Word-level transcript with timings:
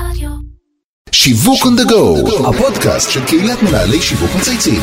רדיו. 0.00 0.28
שיווק 1.12 1.62
on 1.62 1.80
the 1.80 1.90
go, 1.90 2.48
הפודקאסט 2.48 3.10
של 3.10 3.24
קהילת 3.24 3.62
מנהלי 3.62 4.02
שיווק 4.02 4.30
מצייצים. 4.36 4.80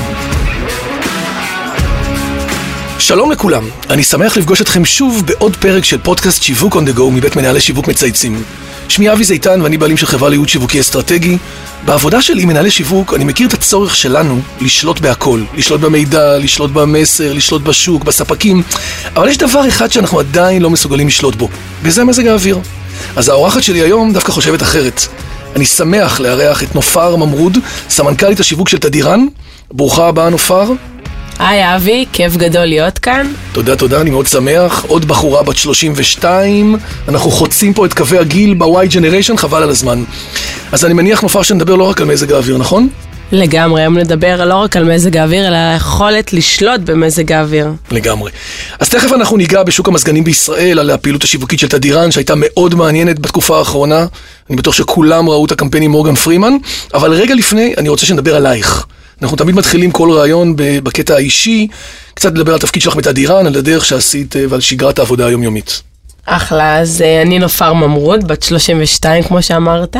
שלום 2.99 3.31
לכולם, 3.31 3.63
אני 3.89 4.03
שמח 4.03 4.37
לפגוש 4.37 4.61
אתכם 4.61 4.85
שוב 4.85 5.23
בעוד 5.25 5.55
פרק 5.55 5.83
של 5.83 5.97
פודקאסט 5.97 6.43
שיווק 6.43 6.75
on 6.75 6.79
the 6.79 6.97
go 6.97 7.01
מבית 7.11 7.35
מנהלי 7.35 7.61
שיווק 7.61 7.87
מצייצים. 7.87 8.43
שמי 8.89 9.11
אבי 9.11 9.23
זיתן 9.23 9.61
ואני 9.61 9.77
בעלים 9.77 9.97
של 9.97 10.05
חברה 10.05 10.29
לייעוד 10.29 10.49
שיווקי 10.49 10.79
אסטרטגי. 10.79 11.37
בעבודה 11.85 12.21
שלי 12.21 12.41
עם 12.43 12.49
מנהלי 12.49 12.71
שיווק 12.71 13.13
אני 13.13 13.23
מכיר 13.23 13.47
את 13.47 13.53
הצורך 13.53 13.95
שלנו 13.95 14.41
לשלוט 14.61 14.99
בהכל, 14.99 15.43
לשלוט 15.53 15.81
במידע, 15.81 16.37
לשלוט 16.37 16.71
במסר, 16.71 17.33
לשלוט 17.33 17.61
בשוק, 17.61 18.03
בספקים, 18.03 18.63
אבל 19.15 19.27
יש 19.27 19.37
דבר 19.37 19.67
אחד 19.67 19.91
שאנחנו 19.91 20.19
עדיין 20.19 20.61
לא 20.61 20.69
מסוגלים 20.69 21.07
לשלוט 21.07 21.35
בו, 21.35 21.49
וזה 21.83 22.03
מזג 22.03 22.27
האוויר. 22.27 22.59
אז 23.15 23.29
האורחת 23.29 23.63
שלי 23.63 23.81
היום 23.81 24.13
דווקא 24.13 24.31
חושבת 24.31 24.61
אחרת. 24.61 25.01
אני 25.55 25.65
שמח 25.65 26.19
לארח 26.19 26.63
את 26.63 26.75
נופר 26.75 27.15
ממרוד, 27.15 27.57
סמנכ"לית 27.89 28.39
השיווק 28.39 28.69
של 28.69 28.77
תדירן. 28.77 29.25
ברוכה 29.71 30.07
הבאה 30.07 30.29
נופר. 30.29 30.71
היי 31.39 31.75
אבי, 31.75 32.05
כיף 32.13 32.35
גדול 32.35 32.65
להיות 32.65 32.99
כאן. 32.99 33.33
תודה, 33.51 33.75
תודה, 33.75 34.01
אני 34.01 34.09
מאוד 34.09 34.27
שמח. 34.27 34.85
עוד 34.87 35.05
בחורה 35.05 35.43
בת 35.43 35.57
32, 35.57 36.75
אנחנו 37.07 37.31
חוצים 37.31 37.73
פה 37.73 37.85
את 37.85 37.93
קווי 37.93 38.17
הגיל 38.17 38.53
ב-Y 38.53 38.87
Generation, 38.91 39.37
חבל 39.37 39.63
על 39.63 39.69
הזמן. 39.69 40.03
אז 40.71 40.85
אני 40.85 40.93
מניח, 40.93 41.21
נופר, 41.21 41.41
שנדבר 41.41 41.75
לא 41.75 41.83
רק 41.83 42.01
על 42.01 42.07
מזג 42.07 42.31
האוויר, 42.31 42.57
נכון? 42.57 42.87
לגמרי, 43.33 43.81
היום 43.81 43.97
נדבר 43.97 44.45
לא 44.45 44.55
רק 44.55 44.77
על 44.77 44.83
מזג 44.83 45.17
האוויר, 45.17 45.47
אלא 45.47 45.55
היכולת 45.55 46.33
לשלוט 46.33 46.81
במזג 46.81 47.31
האוויר. 47.31 47.67
לגמרי. 47.91 48.31
אז 48.79 48.89
תכף 48.89 49.11
אנחנו 49.13 49.37
ניגע 49.37 49.63
בשוק 49.63 49.87
המזגנים 49.87 50.23
בישראל, 50.23 50.79
על 50.79 50.89
הפעילות 50.89 51.23
השיווקית 51.23 51.59
של 51.59 51.67
תדירן, 51.67 52.11
שהייתה 52.11 52.33
מאוד 52.37 52.75
מעניינת 52.75 53.19
בתקופה 53.19 53.57
האחרונה. 53.57 54.05
אני 54.49 54.57
בטוח 54.57 54.73
שכולם 54.73 55.29
ראו 55.29 55.45
את 55.45 55.51
הקמפיין 55.51 55.83
עם 55.83 55.91
מורגן 55.91 56.15
פרימן, 56.15 56.53
אבל 56.93 57.13
רגע 57.13 57.35
לפני, 57.35 57.73
אני 57.77 57.89
רוצה 57.89 58.05
שנדבר 58.05 58.35
עלייך. 58.35 58.85
אנחנו 59.21 59.37
תמיד 59.37 59.55
מתחילים 59.55 59.91
כל 59.91 60.11
ראיון 60.11 60.53
בקטע 60.57 61.15
האישי, 61.15 61.67
קצת 62.13 62.31
לדבר 62.31 62.51
על 62.51 62.57
התפקיד 62.57 62.81
שלך 62.81 62.95
בתדירן, 62.95 63.45
על 63.45 63.55
הדרך 63.55 63.85
שעשית 63.85 64.35
אה, 64.35 64.45
ועל 64.49 64.61
שגרת 64.61 64.99
העבודה 64.99 65.25
היומיומית. 65.25 65.81
אחלה, 66.25 66.79
אז 66.79 67.01
אה, 67.01 67.21
אני 67.21 67.39
נופר 67.39 67.73
ממרוד, 67.73 68.27
בת 68.27 68.43
32 68.43 69.23
כמו 69.23 69.41
שאמרת. 69.41 69.97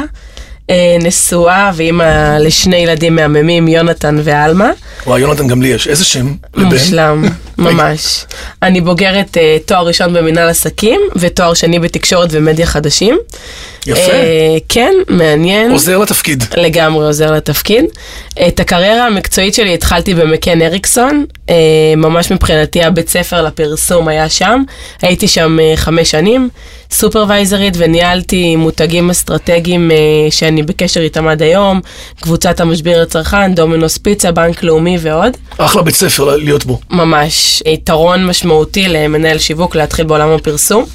אה, 0.69 0.97
נשואה 1.01 1.71
ואימא 1.75 2.37
לשני 2.39 2.75
ילדים 2.75 3.15
מהממים, 3.15 3.67
יונתן 3.67 4.15
ועלמה. 4.23 4.71
וואי, 5.07 5.21
יונתן 5.21 5.47
גם 5.47 5.61
לי 5.61 5.67
יש. 5.67 5.87
איזה 5.87 6.05
שם? 6.05 6.33
לבן? 6.55 6.65
מושלם, 6.65 7.25
ממש. 7.57 8.25
אני 8.61 8.81
בוגרת 8.81 9.37
אה, 9.37 9.57
תואר 9.65 9.87
ראשון 9.87 10.13
במנהל 10.13 10.49
עסקים 10.49 11.01
ותואר 11.15 11.53
שני 11.53 11.79
בתקשורת 11.79 12.29
ומדיה 12.31 12.65
חדשים. 12.65 13.19
יפה. 13.87 14.11
אה, 14.11 14.57
כן, 14.69 14.93
מעניין. 15.09 15.71
עוזר 15.71 15.97
לתפקיד. 15.97 16.43
לגמרי 16.57 17.05
עוזר 17.05 17.31
לתפקיד. 17.31 17.85
את 18.47 18.59
הקריירה 18.59 19.05
המקצועית 19.05 19.53
שלי 19.53 19.73
התחלתי 19.73 20.13
במקן 20.13 20.61
אריקסון, 20.61 21.25
אה, 21.49 21.55
ממש 21.97 22.31
מבחינתי 22.31 22.83
הבית 22.83 23.09
ספר 23.09 23.41
לפרסום 23.41 24.07
היה 24.07 24.29
שם, 24.29 24.63
הייתי 25.01 25.27
שם 25.27 25.57
אה, 25.59 25.73
חמש 25.75 26.11
שנים, 26.11 26.49
סופרוויזרית 26.91 27.73
וניהלתי 27.77 28.55
מותגים 28.55 29.09
אסטרטגיים 29.09 29.91
אה, 29.91 29.97
שאני 30.29 30.63
בקשר 30.63 31.01
איתם 31.01 31.27
עד 31.27 31.41
היום, 31.41 31.81
קבוצת 32.21 32.59
המשביר 32.59 33.01
לצרכן, 33.01 33.55
דומינוס 33.55 33.97
פיצה, 33.97 34.31
בנק 34.31 34.63
לאומי 34.63 34.97
ועוד. 35.01 35.37
אחלה 35.57 35.81
בית 35.81 35.95
ספר 35.95 36.35
להיות 36.35 36.65
בו. 36.65 36.79
ממש 36.89 37.63
יתרון 37.65 38.25
משמעותי 38.25 38.87
למנהל 38.87 39.37
שיווק 39.37 39.75
להתחיל 39.75 40.05
בעולם 40.05 40.29
הפרסום. 40.29 40.85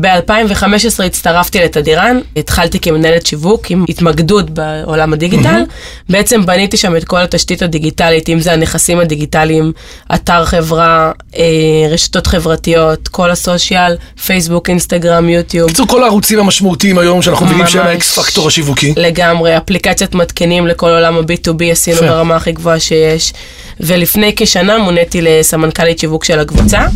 ב-2015 0.00 1.04
הצטרפתי 1.04 1.60
לתדירן, 1.60 2.20
התחלתי 2.36 2.80
כמנהלת 2.80 3.26
שיווק 3.26 3.70
עם 3.70 3.84
התמקדות 3.88 4.50
בעולם 4.50 5.12
הדיגיטל. 5.12 5.62
בעצם 6.08 6.46
בניתי 6.46 6.76
שם 6.76 6.96
את 6.96 7.04
כל 7.04 7.20
התשתית 7.20 7.62
הדיגיטלית, 7.62 8.28
אם 8.28 8.40
זה 8.40 8.52
הנכסים 8.52 9.00
הדיגיטליים, 9.00 9.72
אתר 10.14 10.44
חברה, 10.44 11.12
אה, 11.36 11.44
רשתות 11.90 12.26
חברתיות, 12.26 13.08
כל 13.08 13.30
הסושיאל, 13.30 13.96
פייסבוק, 14.26 14.70
אינסטגרם, 14.70 15.28
יוטיוב. 15.28 15.68
בקיצור, 15.68 15.86
כל 15.86 16.02
הערוצים 16.02 16.38
המשמעותיים 16.38 16.98
היום, 16.98 17.22
שאנחנו 17.22 17.46
מבינים 17.46 17.66
שהם. 17.66 17.86
האקס 17.86 18.18
פקטור 18.18 18.48
השיווקי. 18.48 18.94
לגמרי, 18.96 19.56
אפליקציית 19.56 20.14
מתקנים 20.14 20.66
לכל 20.66 20.90
עולם 20.90 21.16
ה-B2B 21.16 21.64
עשינו. 21.72 22.00
ברמה 22.00 22.36
הכי 22.36 22.52
גבוהה 22.52 22.80
שיש. 22.80 23.32
ולפני 23.80 24.32
כשנה 24.36 24.78
מוניתי 24.78 25.20
לסמנכ"לית 25.22 25.98
שיווק 25.98 26.24
של 26.24 26.38
הקבוצה. 26.38 26.86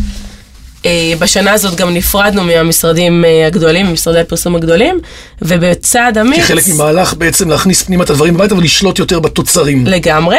אה, 0.85 1.13
בשנה 1.19 1.53
הזאת 1.53 1.75
גם 1.75 1.93
נפרדנו 1.93 2.43
מהמשרדים 2.43 3.25
אה, 3.25 3.47
הגדולים, 3.47 3.85
ממשרדי 3.85 4.19
הפרסום 4.19 4.55
הגדולים, 4.55 4.99
ובצעד 5.41 6.17
אמיץ... 6.17 6.39
כחלק 6.39 6.63
ממהלך 6.67 7.13
בעצם 7.13 7.49
להכניס 7.49 7.83
פנימה 7.83 8.03
את 8.03 8.09
הדברים 8.09 8.35
הביתה 8.35 8.55
ולשלוט 8.55 8.99
יותר 8.99 9.19
בתוצרים. 9.19 9.87
לגמרי, 9.87 10.37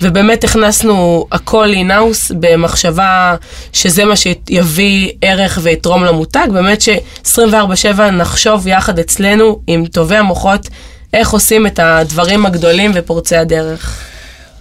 ובאמת 0.00 0.44
הכנסנו 0.44 1.26
הכל 1.32 1.70
אינאוס 1.72 2.32
במחשבה 2.40 3.34
שזה 3.72 4.04
מה 4.04 4.14
שיביא 4.16 5.10
ערך 5.22 5.58
ויתרום 5.62 6.04
למותג, 6.04 6.46
באמת 6.52 6.82
ש-24/7 6.82 8.00
נחשוב 8.12 8.66
יחד 8.66 8.98
אצלנו 8.98 9.60
עם 9.66 9.86
טובי 9.86 10.16
המוחות 10.16 10.68
איך 11.14 11.30
עושים 11.30 11.66
את 11.66 11.78
הדברים 11.82 12.46
הגדולים 12.46 12.90
ופורצי 12.94 13.36
הדרך. 13.36 14.11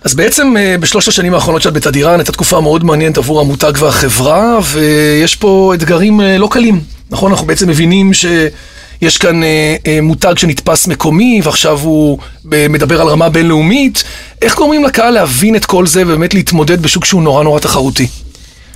אז 0.03 0.13
בעצם 0.13 0.53
אה, 0.57 0.75
בשלוש 0.79 1.07
השנים 1.07 1.33
האחרונות 1.33 1.61
שאת 1.61 1.73
בתדירן 1.73 2.19
הייתה 2.19 2.31
תקופה 2.31 2.61
מאוד 2.61 2.83
מעניינת 2.83 3.17
עבור 3.17 3.39
המותג 3.39 3.71
והחברה, 3.79 4.59
ויש 4.63 5.35
פה 5.35 5.71
אתגרים 5.75 6.21
אה, 6.21 6.37
לא 6.37 6.47
קלים. 6.51 6.81
נכון? 7.09 7.31
אנחנו 7.31 7.47
בעצם 7.47 7.69
מבינים 7.69 8.13
שיש 8.13 9.17
כאן 9.17 9.43
אה, 9.43 9.99
מותג 10.01 10.33
שנתפס 10.37 10.87
מקומי, 10.87 11.41
ועכשיו 11.43 11.79
הוא 11.79 12.17
מדבר 12.45 13.01
על 13.01 13.07
רמה 13.07 13.29
בינלאומית. 13.29 14.03
איך 14.41 14.57
גורמים 14.57 14.83
לקהל 14.83 15.13
להבין 15.13 15.55
את 15.55 15.65
כל 15.65 15.87
זה 15.87 16.01
ובאמת 16.01 16.33
להתמודד 16.33 16.81
בשוק 16.81 17.05
שהוא 17.05 17.23
נורא 17.23 17.43
נורא 17.43 17.59
תחרותי? 17.59 18.07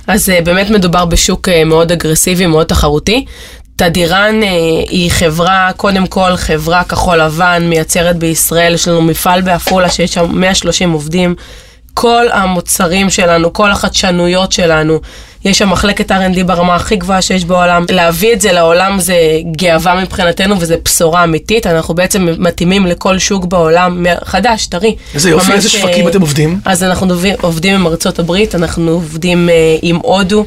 אז 0.06 0.28
באמת 0.44 0.70
מדובר 0.70 1.04
בשוק 1.04 1.48
מאוד 1.66 1.92
אגרסיבי, 1.92 2.46
מאוד 2.46 2.66
תחרותי. 2.66 3.24
תדירן 3.76 4.42
אה, 4.42 4.48
היא 4.88 5.10
חברה, 5.10 5.70
קודם 5.76 6.06
כל 6.06 6.36
חברה 6.36 6.84
כחול 6.84 7.20
לבן, 7.20 7.62
מייצרת 7.68 8.16
בישראל, 8.16 8.74
יש 8.74 8.88
לנו 8.88 9.02
מפעל 9.02 9.42
בעפולה 9.42 9.90
שיש 9.90 10.14
שם 10.14 10.26
130 10.40 10.92
עובדים. 10.92 11.34
כל 11.94 12.26
המוצרים 12.32 13.10
שלנו, 13.10 13.52
כל 13.52 13.70
החדשנויות 13.70 14.52
שלנו, 14.52 15.00
יש 15.46 15.58
שם 15.58 15.70
מחלקת 15.70 16.10
R&D 16.10 16.44
ברמה 16.44 16.74
הכי 16.74 16.96
גבוהה 16.96 17.22
שיש 17.22 17.44
בעולם. 17.44 17.84
להביא 17.90 18.32
את 18.32 18.40
זה 18.40 18.52
לעולם 18.52 19.00
זה 19.00 19.16
גאווה 19.56 20.02
מבחינתנו 20.02 20.60
וזה 20.60 20.76
בשורה 20.84 21.24
אמיתית. 21.24 21.66
אנחנו 21.66 21.94
בעצם 21.94 22.28
מתאימים 22.38 22.86
לכל 22.86 23.18
שוק 23.18 23.44
בעולם, 23.44 24.06
חדש, 24.24 24.66
טרי. 24.66 24.96
איזה 25.14 25.30
יופי, 25.30 25.52
איזה 25.52 25.68
שווקים 25.68 26.04
אה, 26.04 26.10
אתם 26.10 26.20
עובדים? 26.20 26.60
אז 26.64 26.82
אנחנו 26.82 27.06
עובדים, 27.12 27.34
עובדים 27.40 27.74
עם 27.74 27.86
ארצות 27.86 28.18
הברית, 28.18 28.54
אנחנו 28.54 28.90
עובדים 28.90 29.48
אה, 29.48 29.76
עם 29.82 29.96
הודו. 29.96 30.44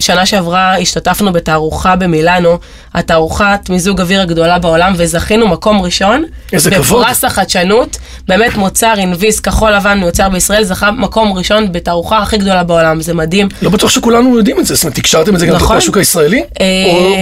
שנה 0.00 0.26
שעברה 0.26 0.78
השתתפנו 0.78 1.32
בתערוכה 1.32 1.96
במילאנו, 1.96 2.58
התערוכת 2.94 3.60
מיזוג 3.68 4.00
אוויר 4.00 4.20
הגדולה 4.20 4.58
בעולם, 4.58 4.92
וזכינו 4.96 5.48
מקום 5.48 5.80
ראשון. 5.80 6.24
איזה 6.52 6.70
כבוד. 6.70 7.02
בפרס 7.02 7.24
החדשנות, 7.24 7.98
באמת 8.28 8.56
מוצר 8.56 8.94
אינביס 8.96 9.40
כחול 9.40 9.72
לבן 9.72 9.98
מיוצר 10.00 10.28
בישראל, 10.28 10.64
זכה 10.64 10.90
מקום 10.90 11.32
ראשון 11.32 11.72
בתערוכה 11.72 12.18
הכי 12.18 12.36
גדולה 12.38 12.64
בעולם, 12.64 13.00
זה 13.00 13.14
מדהים. 13.14 13.48
לא 13.62 13.70
בטוח 13.70 13.90
שכולנו 13.90 14.37
יודעים 14.38 14.60
את 14.60 14.66
זה, 14.66 14.74
זאת 14.74 14.84
אומרת, 14.84 14.96
תקשרתם 14.96 15.34
את 15.34 15.40
זה 15.40 15.46
גם 15.46 15.54
נכון. 15.54 15.76
לשוק 15.76 15.96
הישראלי? 15.96 16.42
אה, 16.60 16.64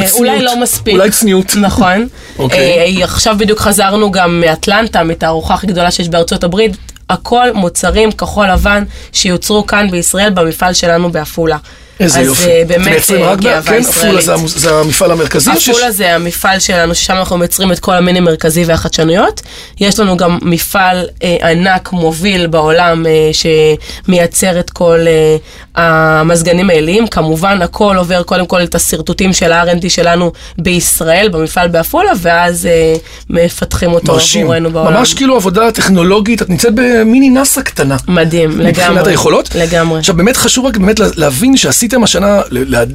בצניעות? 0.02 0.18
אולי 0.18 0.42
לא 0.42 0.60
מספיק. 0.60 0.94
אולי 0.94 1.10
צניעות. 1.10 1.56
נכון. 1.56 2.08
אוקיי. 2.38 2.98
אה, 2.98 3.04
עכשיו 3.04 3.36
בדיוק 3.38 3.58
חזרנו 3.58 4.10
גם 4.10 4.40
מאטלנטה, 4.40 5.02
מתערוכה 5.02 5.54
הכי 5.54 5.66
גדולה 5.66 5.90
שיש 5.90 6.08
בארצות 6.08 6.44
הברית. 6.44 6.76
הכל 7.10 7.52
מוצרים 7.54 8.12
כחול 8.12 8.50
לבן 8.50 8.84
שיוצרו 9.12 9.66
כאן 9.66 9.90
בישראל 9.90 10.30
במפעל 10.30 10.72
שלנו 10.72 11.12
בעפולה. 11.12 11.56
איזה 12.00 12.20
אז, 12.20 12.26
יופי. 12.26 12.48
אה, 12.50 12.62
באמת 12.66 12.86
מייצרים 12.86 13.22
אה, 13.24 13.30
רק. 13.32 13.38
גאווה 13.40 13.62
כן, 13.62 13.74
עפולה 13.78 13.80
ישראלית. 13.80 14.24
זה 14.24 14.34
המ- 14.34 14.46
זה 14.48 14.74
המפעל 14.74 15.10
המרכזי? 15.10 15.50
עפולה 15.50 15.90
זה 15.90 16.14
המפעל 16.14 16.58
שלנו, 16.58 16.94
ששם 16.94 17.12
אנחנו 17.16 17.38
מייצרים 17.38 17.72
את 17.72 17.78
כל 17.78 17.94
המיני 17.94 18.20
מרכזי 18.20 18.64
והחדשנויות. 18.64 19.40
יש 19.80 19.98
לנו 19.98 20.16
גם 20.16 20.38
מפעל 20.42 21.06
אה, 21.22 21.50
ענק 21.50 21.92
מוביל 21.92 22.46
בעולם 22.46 23.06
אה, 23.06 23.30
שמייצר 24.06 24.60
את 24.60 24.70
כל 24.70 24.98
אה, 25.06 25.36
המזגנים 25.84 26.70
העיליים. 26.70 27.06
כמובן, 27.06 27.62
הכל 27.62 27.94
עובר 27.98 28.22
קודם 28.22 28.46
כל 28.46 28.62
את 28.62 28.74
השרטוטים 28.74 29.32
של 29.32 29.52
ה-R&D 29.52 29.88
שלנו 29.88 30.32
בישראל, 30.58 31.28
במפעל 31.32 31.68
בעפולה, 31.68 32.10
ואז 32.22 32.66
אה, 32.66 32.94
מפתחים 33.30 33.92
אותו 33.92 34.12
מרשים. 34.12 34.42
עבורנו 34.46 34.70
בעולם. 34.70 34.92
ממש 34.94 35.14
כאילו 35.14 35.36
עבודה 35.36 35.70
טכנולוגית, 35.70 36.42
את 36.42 36.48
נמצאת 36.50 36.72
במיני 36.74 37.30
נאסא 37.30 37.60
קטנה. 37.60 37.96
מדהים, 38.08 38.50
לגמרי. 38.50 38.70
מבחינת 38.70 39.06
היכולות. 39.06 39.48
לגמרי. 39.54 39.98
עכשיו 39.98 40.16
באמת 40.16 40.36
חשוב 40.36 40.66
רק 40.66 40.76
באמת 40.76 40.98
לה- 41.00 41.06
להבין 41.16 41.56
שעשיתם 41.86 42.04
השנה, 42.04 42.40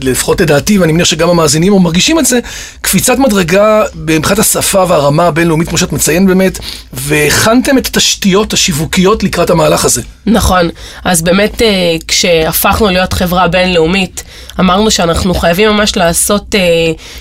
לפחות 0.01 0.41
לדעתי, 0.41 0.77
ואני 0.77 0.93
מניח 0.93 1.07
שגם 1.07 1.29
המאזינים 1.29 1.73
מרגישים 1.73 2.19
את 2.19 2.25
זה, 2.25 2.39
קפיצת 2.81 3.17
מדרגה 3.17 3.83
מבחינת 3.95 4.39
השפה 4.39 4.85
והרמה 4.87 5.27
הבינלאומית, 5.27 5.69
כמו 5.69 5.77
שאת 5.77 5.91
מציין 5.91 6.27
באמת, 6.27 6.59
והכנתם 6.93 7.77
את 7.77 7.87
התשתיות 7.87 8.53
השיווקיות 8.53 9.23
לקראת 9.23 9.49
המהלך 9.49 9.85
הזה. 9.85 10.01
נכון, 10.25 10.69
אז 11.03 11.21
באמת 11.21 11.61
אה, 11.61 11.95
כשהפכנו 12.07 12.89
להיות 12.89 13.13
חברה 13.13 13.47
בינלאומית, 13.47 14.23
אמרנו 14.59 14.91
שאנחנו 14.91 15.33
חייבים 15.33 15.69
ממש 15.69 15.95
לעשות 15.97 16.55
אה, 16.55 16.59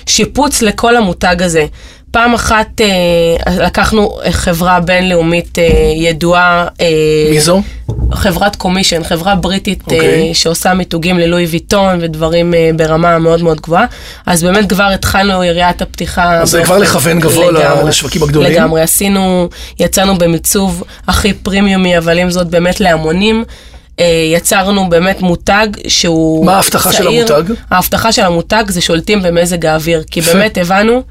שיפוץ 0.05 0.61
לכל 0.61 0.95
המותג 0.95 1.35
הזה. 1.39 1.65
פעם 2.11 2.33
אחת 2.33 2.81
אה, 2.81 3.53
לקחנו 3.65 4.17
חברה 4.31 4.79
בינלאומית 4.79 5.59
אה, 5.59 5.63
ידועה. 5.95 6.67
אה, 6.81 6.87
מי 7.31 7.39
זו? 7.39 7.61
חברת 8.13 8.55
קומישן, 8.55 9.03
חברה 9.03 9.35
בריטית 9.35 9.81
okay. 9.81 9.93
אוקיי. 9.93 10.31
uh, 10.31 10.35
שעושה 10.35 10.73
מיתוגים 10.73 11.19
ללואי 11.19 11.45
ויטון 11.45 11.99
ודברים 12.01 12.53
uh, 12.53 12.77
ברמה 12.77 13.19
מאוד 13.19 13.43
מאוד 13.43 13.61
גבוהה. 13.61 13.85
אז 14.25 14.43
באמת 14.43 14.69
כבר 14.69 14.83
התחלנו 14.83 15.43
יריית 15.43 15.81
הפתיחה. 15.81 16.41
אז 16.41 16.49
זה 16.49 16.63
כבר 16.63 16.77
לכוון 16.77 17.19
גבוה 17.19 17.51
לגמרי, 17.51 17.89
לשווקים 17.89 18.23
הגדולים. 18.23 18.51
לגמרי, 18.51 18.81
עשינו, 18.81 19.49
יצאנו 19.79 20.17
במיצוב 20.17 20.83
הכי 21.07 21.33
פרימיומי, 21.33 21.97
אבל 21.97 22.19
עם 22.19 22.31
זאת 22.31 22.47
באמת 22.47 22.79
להמונים. 22.79 23.43
Uh, 23.97 24.01
יצרנו 24.33 24.89
באמת 24.89 25.21
מותג 25.21 25.67
שהוא 25.87 26.45
מה 26.45 26.55
ההבטחה 26.55 26.91
של 26.91 27.03
צעיר. 27.03 27.35
המותג? 27.35 27.53
ההבטחה 27.71 28.11
של 28.11 28.21
המותג 28.21 28.63
זה 28.67 28.81
שולטים 28.81 29.21
במזג 29.23 29.65
האוויר, 29.65 30.03
כי. 30.11 30.21
באמת 30.21 30.57
הבנו 30.57 31.03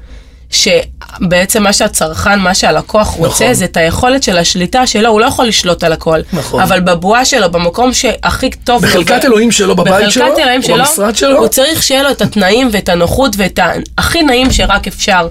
שבעצם 0.51 1.63
מה 1.63 1.73
שהצרכן, 1.73 2.39
מה 2.39 2.55
שהלקוח 2.55 3.07
רוצה, 3.07 3.43
נכון. 3.43 3.53
זה 3.53 3.65
את 3.65 3.77
היכולת 3.77 4.23
של 4.23 4.37
השליטה 4.37 4.87
שלו, 4.87 5.09
הוא 5.09 5.19
לא 5.21 5.25
יכול 5.25 5.45
לשלוט 5.45 5.83
על 5.83 5.93
הכל. 5.93 6.19
נכון. 6.33 6.61
אבל 6.61 6.79
בבועה 6.79 7.25
שלו, 7.25 7.51
במקום 7.51 7.93
שהכי 7.93 8.49
טוב... 8.49 8.85
בחלקת 8.85 9.19
ו- 9.23 9.27
אלוהים 9.27 9.51
שלו 9.51 9.75
בבית 9.75 10.11
שלו, 10.11 10.25
אלוהים 10.37 10.61
שלו, 10.61 10.77
במשרד 10.77 11.15
שלו. 11.15 11.37
הוא 11.37 11.47
צריך 11.47 11.83
שיהיה 11.83 12.03
לו 12.03 12.11
את 12.11 12.21
התנאים 12.21 12.69
ואת 12.71 12.89
הנוחות 12.89 13.35
ואת 13.37 13.59
הכי 13.97 14.21
נעים 14.21 14.51
שרק 14.51 14.87
אפשר. 14.87 15.27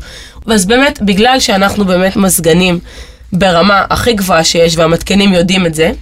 אז 0.46 0.66
באמת, 0.66 1.02
בגלל 1.02 1.40
שאנחנו 1.40 1.84
באמת 1.84 2.16
מזגנים 2.16 2.78
ברמה 3.32 3.84
הכי 3.90 4.12
גבוהה 4.12 4.44
שיש, 4.44 4.76
והמתקנים 4.76 5.34
יודעים 5.34 5.66
את 5.66 5.74
זה, 5.74 5.92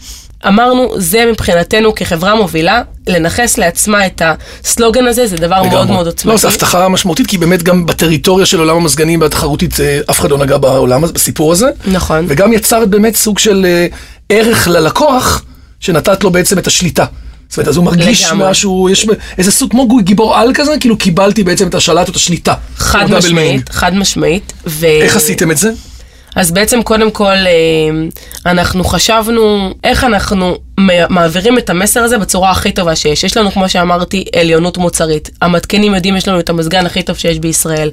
אמרנו, 0.47 0.95
זה 0.97 1.25
מבחינתנו 1.31 1.95
כחברה 1.95 2.35
מובילה, 2.35 2.83
לנכס 3.07 3.59
לעצמה 3.59 4.07
את 4.07 4.23
הסלוגן 4.25 5.07
הזה, 5.07 5.27
זה 5.27 5.37
דבר 5.37 5.63
מאוד 5.63 5.67
לגמרי. 5.67 5.93
מאוד 5.93 6.07
עוצמתי. 6.07 6.29
לא, 6.29 6.37
זו 6.37 6.49
הבטחה 6.49 6.89
משמעותית, 6.89 7.27
כי 7.27 7.39
באמת 7.39 7.63
גם 7.63 7.87
בטריטוריה 7.87 8.47
של 8.47 8.59
עולם 8.59 8.77
המזגנים 8.77 9.21
והתחרותית 9.21 9.81
אה, 9.81 10.01
אף 10.11 10.21
אחד 10.21 10.31
לא 10.31 10.39
נגע 10.39 10.57
בעולם, 10.57 11.03
בסיפור 11.03 11.53
הזה. 11.53 11.69
נכון. 11.87 12.25
וגם 12.29 12.53
יצרת 12.53 12.89
באמת 12.89 13.17
סוג 13.17 13.39
של 13.39 13.67
אה, 13.69 13.87
ערך 14.29 14.69
ללקוח, 14.69 15.45
שנתת 15.81 16.25
לו 16.25 16.31
בעצם 16.31 16.59
את 16.59 16.67
השליטה. 16.67 17.05
זאת 17.49 17.57
אומרת, 17.57 17.69
אז 17.69 17.77
הוא 17.77 17.85
מרגיש 17.85 18.27
לגמרי. 18.27 18.51
משהו, 18.51 18.89
יש 18.91 19.07
איזה 19.39 19.53
סוג 19.53 19.71
כמו 19.71 19.89
גיבור 20.03 20.37
על 20.37 20.51
כזה, 20.55 20.73
כאילו 20.81 20.99
קיבלתי 20.99 21.45
בעצם 21.45 21.69
את 21.69 21.75
השלט 21.75 22.07
או 22.07 22.11
את 22.11 22.17
השליטה. 22.17 22.55
חד. 22.77 23.07
משמעית, 23.11 23.69
חד 23.69 23.95
משמעית. 23.95 24.53
ו... 24.67 24.87
איך 24.87 25.17
עשיתם 25.17 25.51
את 25.51 25.57
זה? 25.57 25.71
אז 26.39 26.51
בעצם 26.51 26.83
קודם 26.83 27.11
כל 27.11 27.27
אה, 27.33 27.51
אנחנו 28.47 28.85
חשבנו 28.85 29.75
איך 29.85 30.05
אנחנו 30.05 30.57
מעבירים 31.09 31.59
את 31.59 31.71
המסר 31.71 32.01
הזה 32.03 32.19
בצורה 32.19 32.51
הכי 32.51 32.73
טובה 32.73 32.97
שיש. 32.97 33.25
יש 33.25 33.37
לנו, 33.37 33.51
כמו 33.53 33.69
שאמרתי, 33.69 34.25
עליונות 34.41 34.79
מוצרית. 34.79 35.31
המתקנים 35.43 35.95
יודעים, 35.95 36.17
יש 36.17 36.29
לנו 36.29 36.41
את 36.41 36.49
המזגן 36.51 36.87
הכי 36.87 37.03
טוב 37.03 37.17
שיש 37.17 37.39
בישראל. 37.39 37.91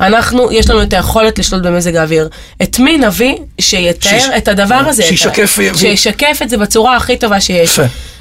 אנחנו, 0.00 0.52
יש 0.52 0.70
לנו 0.70 0.82
את 0.82 0.92
היכולת 0.92 1.38
לשלוט 1.38 1.62
במזג 1.62 1.96
האוויר. 1.96 2.28
את 2.62 2.78
מי 2.78 2.98
נביא 2.98 3.34
שיתאר 3.60 4.10
שיש- 4.10 4.28
את 4.36 4.48
הדבר 4.48 4.74
הזה? 4.86 5.02
שישקף. 5.02 5.58
שישקף 5.76 6.38
את 6.42 6.50
זה 6.50 6.56
בצורה 6.58 6.96
הכי 6.96 7.16
טובה 7.16 7.40
שיש. 7.40 7.80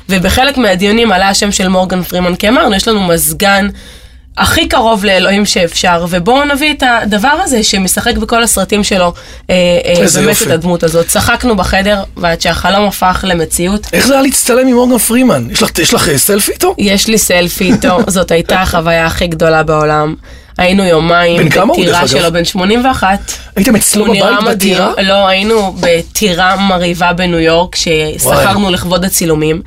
ובחלק 0.10 0.58
מהדיונים 0.58 1.12
עלה 1.12 1.30
השם 1.30 1.52
של 1.52 1.68
מורגן 1.68 2.04
פרימן, 2.04 2.36
כי 2.36 2.50
אמרנו, 2.50 2.76
יש 2.76 2.88
לנו 2.88 3.04
מזגן 3.04 3.68
הכי 4.38 4.68
קרוב 4.68 5.06
לאלוהים 5.06 5.46
שאפשר, 5.46 6.06
ובואו 6.10 6.46
נביא 6.46 6.74
את 6.74 6.84
הדבר 6.88 7.38
הזה 7.44 7.64
שמשחק 7.64 8.18
בכל 8.18 8.44
הסרטים 8.44 8.84
שלו, 8.84 9.14
אה, 9.50 9.56
אה, 9.86 9.92
איזה 10.02 10.20
באמת 10.20 10.30
יופי. 10.30 10.46
את 10.46 10.52
הדמות 10.52 10.84
הזאת. 10.84 11.08
צחקנו 11.08 11.56
בחדר, 11.56 12.04
ועד 12.18 12.42
שהחלום 12.42 12.88
הפך 12.88 13.26
למציאות. 13.28 13.88
איך 13.94 14.08
זה 14.08 14.14
היה 14.14 14.22
להצטלם 14.22 14.68
עם 14.68 14.74
מורגן 14.76 14.98
פרימן? 14.98 15.48
יש 15.52 15.64
לך, 15.64 15.80
יש 15.80 15.94
לך 15.94 16.10
אה, 16.10 16.18
סלפי 16.18 16.52
איתו? 16.52 16.76
יש 16.78 17.08
לי 17.08 17.18
סלפי 17.18 17.72
איתו, 17.72 18.00
זאת 18.08 18.32
הייתה 18.32 18.62
החוויה 18.62 19.06
הכי 19.06 19.28
גדולה 19.28 19.64
בעולם. 19.64 20.16
היינו 20.58 20.84
יומיים 20.84 21.50
בטירה? 21.50 22.08
שלו, 22.08 22.32
בן 22.32 22.46
81. 22.46 23.20
הייתם 23.56 23.76
אצלו 23.76 24.06
בבית. 24.06 24.24
בטירה? 24.48 24.94
לא, 25.04 25.28
היינו 25.28 25.76
בטירה 25.80 26.56
מרהיבה 26.56 27.14
בניו 27.14 27.40
יורק, 27.40 27.76
ששכרנו 27.76 28.72
לכבוד 28.72 29.06
הצילומים. 29.06 29.62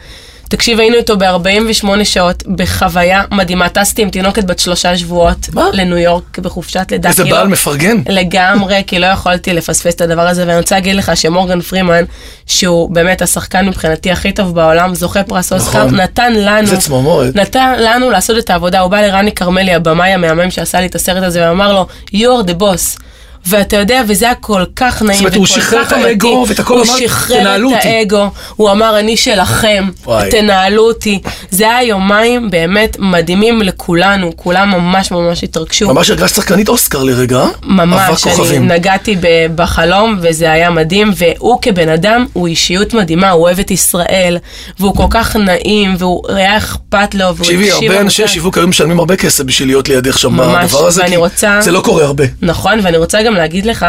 תקשיב, 0.50 0.80
היינו 0.80 0.96
איתו 0.96 1.16
ב-48 1.16 2.04
שעות, 2.04 2.42
בחוויה 2.46 3.22
מדהימה. 3.30 3.68
טסתי 3.68 4.02
עם 4.02 4.10
תינוקת 4.10 4.44
בת 4.44 4.58
שלושה 4.58 4.96
שבועות 4.96 5.48
מה? 5.52 5.68
לניו 5.72 5.98
יורק 5.98 6.38
בחופשת 6.38 6.86
לידה. 6.90 7.08
איזה 7.08 7.24
כי 7.24 7.30
בעל 7.30 7.44
לא- 7.44 7.50
מפרגן. 7.50 7.96
לגמרי, 8.08 8.82
כי 8.86 8.98
לא 8.98 9.06
יכולתי 9.06 9.52
לפספס 9.52 9.94
את 9.94 10.00
הדבר 10.00 10.28
הזה, 10.28 10.44
ואני 10.46 10.58
רוצה 10.58 10.74
להגיד 10.74 10.96
לך 10.96 11.16
שמורגן 11.16 11.60
פרימן, 11.60 12.04
שהוא 12.46 12.90
באמת 12.90 13.22
השחקן 13.22 13.66
מבחינתי 13.68 14.10
הכי 14.10 14.32
טוב 14.32 14.54
בעולם, 14.54 14.94
זוכה 14.94 15.22
פרס 15.22 15.52
אוסקר, 15.52 15.84
נכון. 15.86 16.00
נתן 16.00 16.32
לנו, 16.32 16.58
איזה 16.58 16.76
צמרמורת. 16.76 17.36
נתן 17.36 17.74
לנו 17.78 18.10
לעשות 18.10 18.38
את 18.38 18.50
העבודה, 18.50 18.80
הוא 18.80 18.90
בא 18.90 19.00
לרני 19.00 19.32
כרמלי, 19.32 19.74
הבמאי 19.74 20.10
המהמם 20.12 20.50
שעשה 20.50 20.80
לי 20.80 20.86
את 20.86 20.94
הסרט 20.94 21.22
הזה, 21.22 21.48
ואמר 21.48 21.72
לו, 21.72 21.86
you're 22.14 22.46
the 22.46 22.60
boss. 22.60 23.00
ואתה 23.46 23.76
יודע, 23.76 24.02
וזה 24.08 24.24
היה 24.24 24.34
כל 24.34 24.64
כך 24.76 25.02
נעים, 25.02 25.18
אומרת, 25.18 25.34
הוא 25.34 25.44
וכל 25.44 25.54
שחרר 25.54 25.84
כך 25.84 25.92
את 25.92 25.96
האגו 25.98 26.28
אמיתי. 26.36 26.50
ואת 26.50 26.58
הכל, 26.60 26.74
הוא 26.74 26.82
אמר, 26.84 26.96
שחרר 26.98 27.40
"תנהלו 27.40 27.70
את 27.70 27.74
אותי". 27.76 27.88
האגו, 27.88 28.30
הוא 28.56 28.70
אמר, 28.70 28.98
אני 28.98 29.16
שלכם. 29.16 29.84
תנהלו 30.30 30.82
אותי. 30.82 31.18
זה 31.50 31.64
היה 31.64 31.82
יומיים 31.82 32.50
באמת 32.50 32.96
מדהימים 32.98 33.62
לכולנו, 33.62 34.32
כולם 34.36 34.70
ממש 34.70 35.10
ממש 35.10 35.44
התרגשו. 35.44 35.88
ממש 35.94 36.10
הרגשת 36.10 36.34
שחקנית 36.34 36.68
אוסקר 36.68 37.02
לרגע? 37.02 37.44
ממש, 37.62 38.26
אני. 38.26 38.58
נגעתי 38.58 39.16
בחלום 39.54 40.18
וזה 40.22 40.52
היה 40.52 40.70
מדהים, 40.70 41.10
והוא 41.16 41.58
כבן 41.62 41.88
אדם, 41.88 42.26
הוא 42.32 42.48
אישיות 42.48 42.94
מדהימה, 42.94 43.30
הוא 43.30 43.42
אוהב 43.42 43.58
את 43.58 43.70
ישראל, 43.70 44.38
והוא 44.80 44.96
כל 44.96 45.06
כך 45.10 45.36
נעים, 45.36 45.94
והוא 45.98 46.22
היה 46.34 46.56
אכפת 46.56 47.14
לו, 47.14 47.24
והוא 47.24 47.36
תקשיבי, 47.36 47.70
הקשיב 47.70 47.90
הרבה 47.90 48.02
אנשי. 48.04 48.28
שיווק 48.28 48.58
היו 48.58 48.68
משלמים 48.68 48.98
הרבה 48.98 49.16
כסף 49.16 49.44
בשביל 49.44 49.68
להיות 49.68 49.88
לידך 49.88 50.18
שם 50.18 50.36
בדבר 50.36 50.86
הזה, 50.86 51.02
כי 51.08 51.16
רוצה- 51.16 51.60
זה 51.60 51.70
לא 51.72 51.80
קורה 51.80 52.04
הרבה. 52.04 52.24
נכון, 52.42 52.80
ואני 52.82 52.96
רוצה 52.96 53.22
גם 53.22 53.29
להגיד 53.34 53.66
לך, 53.66 53.86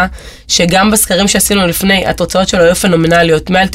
שגם 0.51 0.91
בסקרים 0.91 1.27
שעשינו 1.27 1.67
לפני, 1.67 2.05
התוצאות 2.05 2.47
שלו 2.47 2.63
היו 2.63 2.75
פנומנליות. 2.75 3.49
מעל 3.49 3.67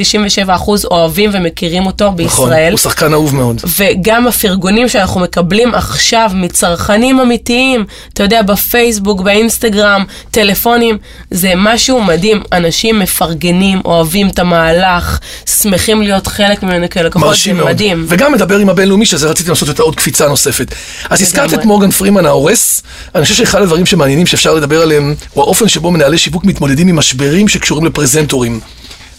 97% 0.48 0.50
אוהבים 0.90 1.30
ומכירים 1.32 1.86
אותו 1.86 2.04
נכון, 2.04 2.16
בישראל. 2.16 2.72
הוא 2.72 2.78
שחקן 2.78 3.12
אהוב 3.12 3.34
מאוד. 3.34 3.60
וגם 3.78 4.28
הפרגונים 4.28 4.88
שאנחנו 4.88 5.20
מקבלים 5.20 5.74
עכשיו 5.74 6.30
מצרכנים 6.34 7.20
אמיתיים, 7.20 7.84
אתה 8.12 8.22
יודע, 8.22 8.42
בפייסבוק, 8.42 9.20
באינסטגרם, 9.20 10.04
טלפונים, 10.30 10.98
זה 11.30 11.52
משהו 11.56 12.02
מדהים. 12.02 12.42
אנשים 12.52 12.98
מפרגנים, 12.98 13.80
אוהבים 13.84 14.28
את 14.28 14.38
המהלך, 14.38 15.18
שמחים 15.60 16.02
להיות 16.02 16.26
חלק 16.26 16.62
ממנו 16.62 16.86
כלקוחות, 16.90 17.36
זה 17.44 17.52
מאוד. 17.52 17.68
מדהים. 17.68 18.04
וגם 18.08 18.32
מדבר 18.32 18.58
עם 18.58 18.68
הבינלאומי, 18.68 19.06
שזה 19.06 19.28
רציתי 19.28 19.50
לעשות 19.50 19.70
את 19.70 19.78
העוד 19.78 19.96
קפיצה 19.96 20.28
נוספת. 20.28 20.74
אז 21.10 21.22
הזכרת. 21.22 21.54
את 21.54 21.64
מורגן 21.64 21.90
פרימן 21.90 22.26
ההורס, 22.26 22.82
אני 23.14 23.22
חושב 23.22 23.34
שאחד 23.34 23.62
הדברים 23.62 23.86
שמעניינים 23.86 24.26
שאפשר 24.26 24.54
לדבר 24.54 24.82
עליהם, 24.82 25.14
הוא 25.32 25.44
האופן 25.44 25.68
שבו 25.68 25.90
מנהלי 25.90 26.18
שיווק 26.18 26.44
מתמודדים 26.66 26.88
עם 26.88 26.96
משברים 26.96 27.48
שקשורים 27.48 27.84
לפרזנטורים. 27.84 28.60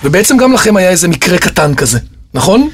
ובעצם 0.04 0.38
גם 0.38 0.54
לכם 0.54 0.78
היה 0.78 0.90
איזה 0.90 1.08
מקרה 1.08 1.38
קטן 1.38 1.76
כזה, 1.76 2.00
נכון? 2.34 2.70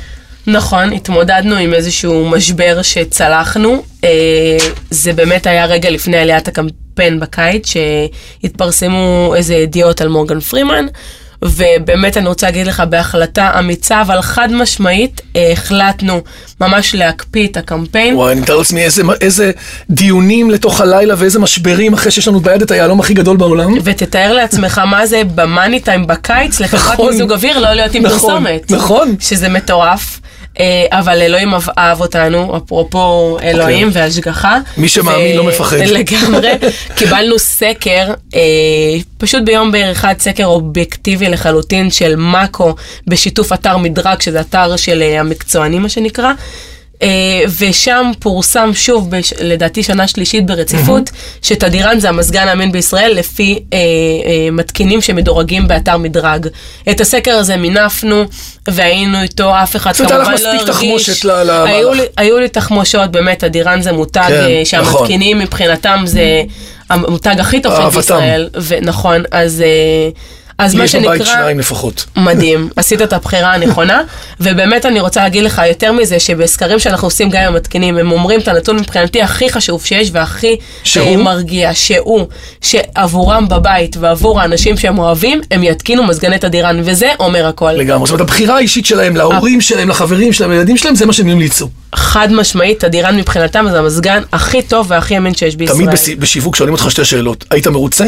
נכון, 0.48 0.94
התמודדנו 0.94 1.56
עם 1.56 1.74
איזשהו 1.74 2.30
משבר 2.30 2.82
שצלחנו. 2.82 3.84
אה, 4.04 4.58
זה 4.90 5.14
באמת 5.14 5.48
היה 5.48 5.66
רגע 5.66 5.90
לפני 5.90 6.18
עליית 6.18 6.48
הקמפיין 6.48 7.20
בקיץ, 7.20 7.68
שהתפרסמו 7.68 9.34
איזה 9.36 9.56
ידיעות 9.56 10.02
על 10.02 10.08
מורגן 10.08 10.40
פרימן. 10.40 10.86
ובאמת 11.46 12.18
אני 12.18 12.28
רוצה 12.28 12.48
להגיד 12.48 12.68
לך 12.68 12.84
בהחלטה 12.90 13.60
אמיצה, 13.60 14.02
אבל 14.02 14.22
חד 14.22 14.52
משמעית, 14.52 15.22
אה, 15.36 15.52
החלטנו 15.52 16.22
ממש 16.62 16.96
להקפיא 16.96 17.48
את 17.48 17.58
הקמפיין. 17.58 18.16
וואי, 18.16 18.32
אני 18.34 18.42
מתאר 18.42 18.58
לעצמי 18.58 18.84
איזה, 18.84 19.04
איזה 19.22 19.52
דיונים 19.90 20.52
לתוך 20.52 20.82
הלילה 20.82 21.16
ואיזה 21.18 21.40
משברים 21.40 21.94
אחרי 21.94 22.12
שיש 22.12 22.28
לנו 22.28 22.40
ביד 22.40 22.62
את 22.62 22.72
היהלום 22.72 23.00
הכי 23.00 23.14
גדול 23.14 23.38
בעולם. 23.38 23.74
ותתאר 23.84 24.34
לעצמך 24.34 24.78
מה 24.78 25.06
זה 25.06 25.22
במאני 25.36 25.80
טיים 25.80 26.08
בקיץ 26.08 26.60
לחברת 26.62 26.94
נכון. 26.94 27.10
מיזוג 27.12 27.32
אוויר 27.32 27.60
לא 27.60 27.74
להיות 27.74 27.96
עם 27.96 28.04
נכון, 28.04 28.20
פרסומת. 28.20 28.72
נכון. 28.72 29.16
שזה 29.20 29.50
מטורף. 29.50 30.13
אה, 30.60 30.86
אבל 30.92 31.22
אלוהים 31.22 31.54
אהב- 31.78 32.02
אותנו, 32.02 32.58
אפרופו 32.58 33.38
אלוהים 33.44 33.88
אוקיי. 33.88 34.02
והשגחה. 34.04 34.58
מי 34.78 34.88
שמאמין 34.90 35.38
לא 35.38 35.44
מפחד. 35.44 35.78
לגמרי. 35.98 36.50
קיבלנו 36.96 37.40
סקר, 37.40 38.08
אה, 38.36 38.42
פשוט 39.18 39.44
ביום 39.44 39.72
אחד, 39.92 40.16
סקר 40.20 40.46
אובייקטיבי 40.46 41.30
לחלוטין 41.30 41.92
של 41.92 42.16
מאקו, 42.16 42.76
בשיתוף 43.08 43.54
אתר 43.54 43.78
מדרג, 43.78 44.22
שזה 44.22 44.42
אתר 44.42 44.76
של 44.76 45.02
אה, 45.02 45.20
המקצוענים, 45.20 45.82
מה 45.82 45.90
שנקרא. 45.90 46.32
אה, 47.02 47.08
ושם 47.60 48.12
פורסם 48.20 48.72
שוב, 48.74 49.10
בש, 49.10 49.34
לדעתי 49.40 49.84
שנה 49.84 50.08
שלישית 50.08 50.46
ברציפות, 50.46 51.10
שתדירן 51.42 52.00
זה 52.00 52.10
המזגן 52.10 52.48
האמין 52.48 52.72
בישראל 52.72 53.14
לפי 53.14 53.60
אה, 53.74 53.78
אה, 53.78 54.52
מתקינים 54.52 55.02
שמדורגים 55.02 55.68
באתר 55.68 55.98
מדרג. 55.98 56.48
את 56.90 57.02
הסקר 57.02 57.32
הזה 57.32 57.58
מינפנו 57.58 58.24
והיינו 58.68 59.22
איתו, 59.22 59.52
אף 59.64 59.76
אחד 59.76 59.92
זאת 59.92 60.12
אומרת, 60.12 60.14
כמובן 60.14 60.30
היה 60.30 60.36
לך 60.36 60.42
לא 60.44 60.54
מספיק 60.54 60.70
הרגיש. 60.70 61.06
תחמושת 61.06 61.26
למהלך. 61.26 61.70
היו 61.70 61.94
לי, 61.94 62.04
היו 62.18 62.40
לי 62.40 62.50
תחמושות, 62.50 63.12
באמת, 63.12 63.40
תדירן 63.40 63.82
זה 63.82 63.92
מותג 63.92 64.22
כן, 64.28 64.34
אה, 64.34 64.62
נכון. 64.62 64.66
שהמתקינים 64.66 65.40
מבחינתם 65.40 66.02
זה 66.06 66.42
המותג 66.90 67.36
הכי 67.40 67.62
טוב. 67.62 67.90
בישראל, 67.96 68.50
ונכון, 68.68 69.24
אז... 69.32 69.62
אה, 69.62 70.10
אז 70.58 70.74
לי 70.74 70.78
מה 70.78 70.86
יש 70.86 70.96
בבית 70.96 71.18
שנקרא... 71.18 71.26
שניים 71.26 71.60
לפחות. 71.60 72.06
מדהים, 72.16 72.70
עשית 72.76 73.02
את 73.02 73.14
הבחירה 73.14 73.54
הנכונה, 73.54 74.02
ובאמת 74.40 74.86
אני 74.86 75.00
רוצה 75.00 75.24
להגיד 75.24 75.44
לך 75.44 75.62
יותר 75.68 75.92
מזה, 75.92 76.20
שבסקרים 76.20 76.80
שאנחנו 76.80 77.08
עושים 77.08 77.30
גם 77.30 77.42
עם 77.42 77.54
המתקינים, 77.54 77.98
הם 77.98 78.12
אומרים 78.12 78.40
את 78.40 78.48
הנתון 78.48 78.76
מבחינתי 78.76 79.22
הכי 79.22 79.50
חשוב 79.50 79.86
שיש 79.86 80.10
והכי 80.14 80.56
שהוא? 80.84 81.08
אה, 81.08 81.18
מרגיע, 81.18 81.74
שהוא, 81.74 82.28
שעבורם 82.62 83.48
בבית 83.50 83.98
ועבור 84.00 84.42
האנשים 84.42 84.78
שהם 84.78 85.00
אוהבים, 85.00 85.42
הם 85.52 85.64
יתקינו 85.64 86.04
מזגני 86.04 86.38
תדירן, 86.40 86.82
וזה 86.84 87.12
אומר 87.20 87.48
הכל. 87.48 87.72
לגמרי. 87.72 88.08
זאת 88.08 88.14
אומרת, 88.14 88.30
הבחירה 88.30 88.56
האישית 88.56 88.86
שלהם, 88.86 89.16
להורים 89.16 89.62
שלהם, 89.62 89.90
לחברים 89.90 90.34
שלהם, 90.34 90.52
לילדים 90.52 90.78
שלהם, 90.78 90.96
זה 90.96 91.06
מה 91.06 91.14
שהם 91.14 91.30
המליצו. 91.30 91.70
חד 91.96 92.32
משמעית, 92.32 92.80
תדירן 92.80 93.18
מבחינתם 93.18 93.66
זה 93.72 93.80
המזגן 93.80 94.22
הכי 94.34 94.62
טוב 94.62 94.86
והכי 94.90 95.18
אמין 95.18 95.34
שיש 95.34 95.56
בישראל. 95.56 95.78
תמיד 95.78 96.20
בשיווק 96.20 96.56
שואלים 96.56 96.74
אותך 96.74 96.92
שתי 96.92 97.06
שאלות. 97.06 97.46
היית 97.52 97.68
מרוצה? 97.68 98.06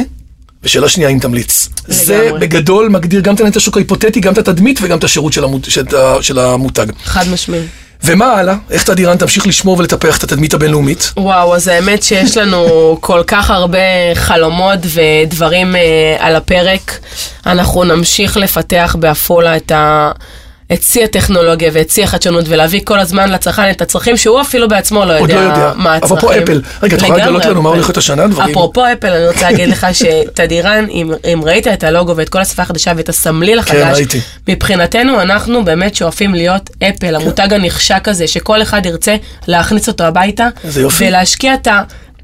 ושאלה 0.66 0.90
שנייה, 0.90 1.10
אם 1.10 1.20
תמליץ. 1.20 1.70
זה. 1.88 2.30
בגדול 2.40 2.90
מגדיר 2.90 3.22
גם 3.22 3.36
את 3.48 3.56
השוק 3.56 3.78
ההיפותטי, 3.78 4.20
גם 4.20 4.34
את 4.34 4.38
התדמית 4.38 4.80
וגם 4.82 4.98
את 4.98 5.04
השירות 5.04 5.34
של 5.34 5.44
המות- 5.44 5.66
של 5.70 5.84
של 6.22 6.40
המותג. 6.40 6.86
חד 7.04 7.28
משמעית. 7.34 7.66
ומה 8.04 8.26
הלאה? 8.26 8.56
איך 8.72 8.84
תדירן 8.84 9.18
תמשיך 9.18 9.48
לשמור 9.48 9.78
ולטפח 9.80 10.18
את 10.18 10.24
התדמית 10.24 10.54
הבינלאומית? 10.54 11.12
וואו, 11.18 11.56
אז 11.56 11.68
האמת 11.68 12.04
שיש 12.04 12.38
לנו 12.38 12.68
כל 13.02 13.24
כך 13.28 13.50
הרבה 13.52 13.80
חלומות 14.16 14.80
ודברים 14.84 15.76
אה, 15.76 15.82
על 16.20 16.36
הפרק. 16.36 17.00
אנחנו 17.46 17.84
נמשיך 17.84 18.38
לפתח 18.38 18.96
בעפולה 19.00 19.58
את 19.58 19.72
ה... 19.72 20.12
את 20.74 20.84
שיא 20.84 21.04
הטכנולוגיה 21.04 21.70
ואת 21.74 21.90
שיא 21.90 22.04
החדשנות 22.04 22.46
ולהביא 22.48 22.82
כל 22.84 23.00
הזמן 23.00 23.30
לצרכן 23.32 23.70
את 23.70 23.82
הצרכים 23.82 24.18
שהוא 24.18 24.42
אפילו 24.42 24.68
בעצמו 24.68 25.06
לא 25.06 25.20
עוד 25.20 25.30
יודע, 25.30 25.36
לא 25.42 25.50
יודע. 25.50 25.72
מה 25.76 25.96
הצרכים. 25.96 26.18
אפרופו 26.18 26.44
אפל. 26.44 26.62
רגע, 26.84 26.98
את 26.98 27.02
יכולה 27.02 27.26
לגלות 27.26 27.46
לנו 27.46 27.62
מה. 27.62 27.70
הולך 27.70 27.86
להיות 27.86 27.98
השנה? 27.98 28.28
דברים- 28.28 28.50
אפרופו 28.50 28.82
אפל, 28.94 29.08
אני 29.14 29.28
רוצה 29.28 29.42
להגיד 29.52 29.70
לך 29.70 29.88
שתדירן, 29.94 30.86
אם, 30.92 31.12
אם 31.34 31.42
ראית 31.46 31.68
את 31.68 31.84
הלוגו 31.84 32.16
ואת 32.18 32.30
כל 32.30 32.40
השפה 32.40 32.62
החדשה 32.64 32.92
ואת 32.98 33.10
הסמליל 33.10 33.60
החדש, 33.60 33.76
כן, 33.82 33.92
ראיתי. 33.94 34.20
מבחינתנו 34.48 35.22
אנחנו 35.22 35.66
באמת 35.66 35.96
שואפים 35.96 36.36
להיות 36.36 36.70
אפל, 36.84 37.16
המותג 37.16 37.54
הנחשק 37.54 38.08
הזה, 38.08 38.28
שכל 38.28 38.62
אחד 38.62 38.86
ירצה 38.86 39.16
להכניס 39.48 39.88
אותו 39.88 40.04
הביתה. 40.04 40.48
ולהשקיע 40.98 41.54
את 41.54 41.68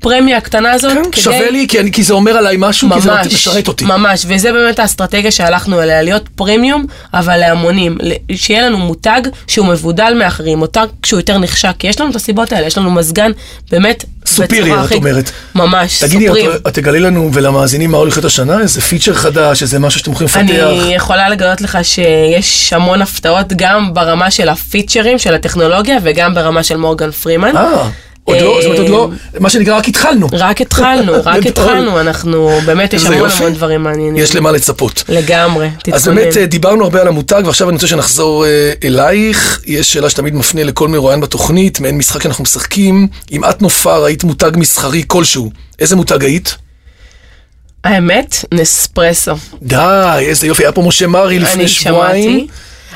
הפרמיה 0.01 0.37
הקטנה 0.37 0.71
הזאת, 0.71 0.91
כן, 0.93 1.03
כדי... 1.11 1.21
שווה 1.21 1.49
לי, 1.51 1.65
כי 1.69 1.79
אני- 1.79 1.91
כי 1.91 2.03
זה 2.03 2.13
אומר 2.13 2.31
עליי 2.31 2.55
משהו, 2.59 2.89
כי 2.93 3.01
זה 3.01 3.11
ממש, 3.11 3.27
משרת 3.33 3.67
אותי. 3.67 3.85
ממש, 3.85 4.25
וזה 4.27 4.51
באמת 4.51 4.79
האסטרטגיה 4.79 5.31
שהלכנו 5.31 5.81
אליה, 5.81 6.01
להיות 6.01 6.27
פרימיום, 6.35 6.85
אבל 7.13 7.37
להמונים, 7.37 7.97
שיהיה 8.35 8.65
לנו 8.65 8.77
מותג 8.77 9.21
שהוא 9.47 9.67
מבודל 9.67 10.13
מאחרים, 10.19 10.57
מותג 10.57 10.87
שהוא 11.05 11.19
יותר 11.19 11.37
נחשק, 11.37 11.71
כי 11.79 11.87
יש 11.87 12.01
לנו 12.01 12.09
את 12.11 12.15
הסיבות 12.15 12.51
האלה, 12.53 12.67
יש 12.67 12.77
לנו 12.77 12.91
מזגן 12.91 13.31
באמת 13.71 14.03
סופריור, 14.25 14.65
בצורה 14.67 14.85
את 14.85 14.91
אומרת. 14.91 15.31
ממש, 15.55 15.99
תגידי, 16.03 16.27
סופרים. 16.27 16.51
את- 16.55 16.67
את 16.67 16.73
תגלי 16.73 16.99
לנו 16.99 17.29
ולמאזינים 17.33 17.91
מה 17.91 17.97
להיות 18.03 18.25
השנה? 18.25 18.59
איזה 18.59 18.81
פיצ'ר 18.81 19.13
חדש, 19.13 19.61
איזה 19.61 19.79
משהו 19.79 19.99
שאתם 19.99 20.11
יכולים 20.11 20.27
לפתח? 20.27 20.39
אני 20.39 20.93
יכולה 20.95 21.29
לגלות 21.29 21.61
לך 21.61 21.77
שיש 21.83 22.73
המון 22.73 23.01
הפתעות 23.01 23.47
גם 23.55 23.93
ברמה 23.93 24.31
של 24.31 24.49
הפיצ'רים 24.49 25.19
של 25.19 25.33
הטכנולוגיה 25.35 25.97
וגם 26.03 26.33
ברמה 26.35 26.63
של 26.63 26.77
מורגן 26.77 27.11
פרימן. 27.11 27.57
אה, 27.57 27.89
עוד 28.23 28.37
לא, 28.37 28.57
זאת 28.61 28.65
אומרת, 28.65 28.79
עוד 28.79 28.89
לא, 28.89 29.09
מה 29.39 29.49
שנקרא, 29.49 29.77
רק 29.77 29.87
התחלנו. 29.87 30.27
רק 30.31 30.61
התחלנו, 30.61 31.13
רק. 31.25 31.45
התחלנו, 31.45 31.99
אנחנו, 31.99 32.49
באמת 32.65 32.93
יש 32.93 33.05
המון. 33.05 33.29
המון 33.31 33.53
דברים 33.53 33.83
מעניינים. 33.83 34.17
יש 34.17 34.35
למה 34.35 34.51
לצפות. 34.51 35.03
לגמרי, 35.09 35.69
תתכונן. 35.77 35.95
אז 35.95 36.07
באמת 36.07 36.37
אה, 36.37 36.45
דיברנו 36.45 36.83
הרבה 36.83 37.01
על 37.01 37.07
המותג, 37.07 37.41
ועכשיו 37.45 37.69
אני 37.69 37.75
רוצה 37.75 37.87
שנחזור 37.87 38.45
אה, 38.45 38.71
אלייך. 38.83 39.61
יש 39.65 39.93
שאלה 39.93 40.09
שתמיד 40.09 40.35
מפנה 40.35 40.63
לכל 40.63 40.87
מרואיין 40.87 41.21
בתוכנית, 41.21 41.79
מעין 41.79 41.97
משחק 41.97 42.23
שאנחנו 42.23 42.43
משחקים. 42.43 43.07
אם 43.31 43.45
את 43.45 43.61
נופר, 43.61 44.03
היית 44.03 44.23
מותג 44.23 44.51
מסחרי 44.55 45.03
כלשהו, 45.07 45.51
איזה 45.79 45.95
מותג 45.95 46.23
היית? 46.23 46.55
האמת, 47.83 48.45
נספרסו. 48.53 49.31
די, 49.61 50.15
איזה 50.19 50.47
יופי, 50.47 50.63
היה 50.63 50.71
פה 50.71 50.81
משה 50.81 51.07
מרי 51.07 51.39
לפני 51.39 51.61
אני 51.61 51.67
שבועיים. 51.67 52.39
שמעתי, 52.39 52.47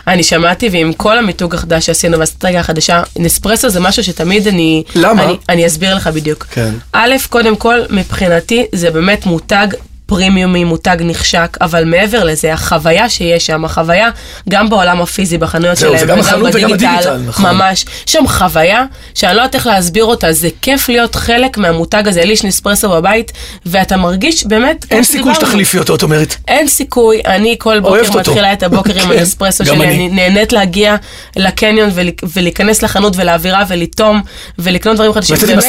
אני 0.08 0.24
שמעתי, 0.24 0.70
ועם 0.70 0.94
כל 0.94 1.18
המיתוג 1.18 1.56
החדש 1.56 1.86
שעשינו 1.86 2.18
והאסטרטגיה 2.18 2.60
החדשה, 2.60 3.04
נספרסו 3.20 3.70
זה 3.70 3.80
משהו 3.80 4.04
שתמיד 4.04 4.48
אני... 4.48 4.84
למה? 4.96 5.24
אני, 5.24 5.38
אני 5.50 5.68
אסביר 5.68 5.96
לך 5.96 6.08
בדיוק. 6.08 6.44
כן. 6.44 6.74
א', 6.92 7.16
קודם 7.30 7.56
כל, 7.56 7.80
מבחינתי 7.90 8.66
זה 8.72 8.92
באמת 8.92 9.26
מותג 9.26 9.68
פרימיומי, 10.06 10.64
מותג 10.64 10.98
נחשק, 11.00 11.58
אבל 11.62 11.86
מעבר 11.86 12.24
לזה, 12.24 12.54
החוויה 12.54 13.10
שיש 13.10 13.46
שם, 13.46 13.66
החוויה 13.66 14.10
גם 14.50 14.70
בעולם 14.70 15.02
הפיזי, 15.02 15.38
בחנויות 15.38 15.78
שלהם, 15.78 15.98
זה 15.98 16.06
גם 16.06 16.20
החנות 16.20 16.52
וגם 16.56 16.72
בדיגיטל, 16.72 17.18
נכון. 17.28 17.46
ממש. 17.46 17.86
יש 18.08 18.14
שם 18.14 18.28
חוויה 18.28 18.84
שאני 19.16 19.36
לא 19.36 19.42
יודעת 19.42 19.56
איך 19.56 19.68
להסביר 19.68 20.06
אותה, 20.06 20.34
זה 20.34 20.50
כיף 20.62 20.90
להיות 20.90 21.16
חלק 21.16 21.58
מהמותג 21.58 22.04
הזה, 22.08 22.26
לי 22.26 22.34
יש 22.34 22.44
נספרסו 22.44 22.90
בבית, 22.90 23.32
ואתה 23.66 23.98
מרגיש 23.98 24.46
באמת, 24.46 24.86
אין 24.92 25.04
סיכוי. 25.04 25.36
שתחליפי 25.36 25.78
אותו, 25.80 25.96
את 25.96 26.04
אומרת. 26.04 26.36
אין 26.48 26.68
סיכוי, 26.68 27.22
אני 27.26 27.56
כל 27.60 27.80
בוקר 27.80 28.00
אותו. 28.08 28.20
מתחילה 28.20 28.54
את 28.54 28.64
הבוקר 28.64 28.94
עם 29.02 29.10
כן, 29.12 29.18
האספרסו 29.20 29.64
גם 29.64 29.76
שלי, 29.76 29.86
אני. 29.86 29.96
אני 29.96 30.10
נהנית 30.10 30.54
להגיע 30.54 30.96
לקניון 31.36 31.90
ול- 31.94 32.10
ולהיכנס 32.36 32.82
לחנות 32.82 33.14
ולהעבירה 33.16 33.64
ולטום 33.68 34.22
ולקנות 34.60 34.96
דברים 34.96 35.14
חדשים. 35.14 35.36
באמת, 35.38 35.64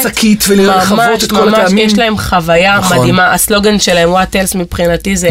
ממש, 0.91 1.25
את 1.25 1.31
כל 1.31 1.49
הטעמים. 1.49 1.77
ממש, 1.85 1.93
יש 1.93 1.99
להם 1.99 2.19
חוויה 2.19 2.79
נכון. 2.79 2.99
מדהימה, 2.99 3.33
הסלוגן 3.35 3.79
שלהם, 3.79 4.09
וואט 4.27 4.37
אלס 4.37 4.55
מבחינתי 4.55 5.17
זה, 5.17 5.29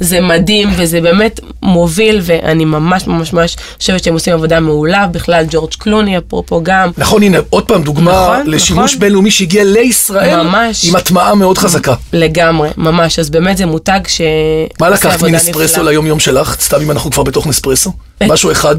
זה 0.00 0.20
מדהים 0.20 0.68
וזה 0.76 1.00
באמת 1.00 1.40
מוביל 1.62 2.20
ואני 2.22 2.64
ממש 2.64 3.06
ממש 3.06 3.32
ממש 3.32 3.56
חושבת 3.80 4.04
שהם 4.04 4.14
עושים 4.14 4.32
עבודה 4.34 4.60
מעולה, 4.60 5.06
בכלל 5.06 5.44
ג'ורג' 5.50 5.70
קלוני 5.78 6.18
אפרופו 6.18 6.60
גם. 6.62 6.90
נכון, 6.98 7.22
הנה, 7.22 7.38
עוד 7.50 7.64
פעם 7.64 7.82
דוגמה 7.82 8.10
נכון, 8.12 8.50
לשימוש 8.50 8.90
נכון. 8.90 9.00
בינלאומי 9.00 9.30
שהגיע 9.30 9.64
לישראל, 9.64 10.42
ממש. 10.42 10.84
עם 10.88 10.96
הטמעה 10.96 11.34
מאוד 11.34 11.58
חזקה. 11.58 11.94
לגמרי, 12.12 12.68
ממש, 12.76 13.18
אז 13.18 13.30
באמת 13.30 13.56
זה 13.56 13.66
מותג 13.66 14.00
ש... 14.08 14.20
מה 14.80 14.88
לקחת 14.88 15.22
מנספרסו 15.22 15.62
נפלאה. 15.80 15.82
ליום 15.90 16.06
יום 16.06 16.20
שלך? 16.20 16.56
סתם 16.60 16.80
אם 16.82 16.90
אנחנו 16.90 17.10
כבר 17.10 17.22
בתוך 17.22 17.46
נספרסו? 17.46 17.90
את- 18.18 18.22
משהו 18.22 18.52
אחד? 18.52 18.76